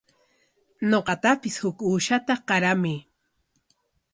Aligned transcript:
Ñuqatapis 0.89 1.55
huk 1.61 1.77
uushata 1.87 2.33
qaramay. 2.47 2.97